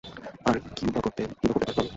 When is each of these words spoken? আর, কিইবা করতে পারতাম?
আর, 0.45 0.55
কিইবা 0.75 0.99
করতে 0.99 1.21
পারতাম? 1.23 1.85